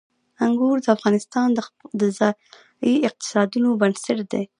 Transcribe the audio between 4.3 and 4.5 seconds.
دی.